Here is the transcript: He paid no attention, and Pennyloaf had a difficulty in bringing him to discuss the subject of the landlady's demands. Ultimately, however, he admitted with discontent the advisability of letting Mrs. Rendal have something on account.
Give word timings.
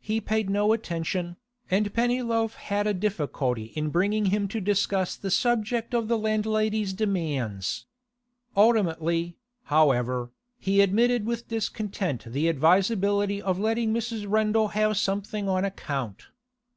He 0.00 0.20
paid 0.20 0.50
no 0.50 0.72
attention, 0.72 1.36
and 1.70 1.94
Pennyloaf 1.94 2.54
had 2.56 2.88
a 2.88 2.92
difficulty 2.92 3.66
in 3.76 3.90
bringing 3.90 4.24
him 4.26 4.48
to 4.48 4.60
discuss 4.60 5.14
the 5.14 5.30
subject 5.30 5.94
of 5.94 6.08
the 6.08 6.18
landlady's 6.18 6.92
demands. 6.92 7.86
Ultimately, 8.56 9.36
however, 9.66 10.32
he 10.58 10.80
admitted 10.80 11.24
with 11.24 11.46
discontent 11.46 12.24
the 12.26 12.48
advisability 12.48 13.40
of 13.40 13.60
letting 13.60 13.94
Mrs. 13.94 14.26
Rendal 14.28 14.72
have 14.74 14.96
something 14.96 15.48
on 15.48 15.64
account. 15.64 16.26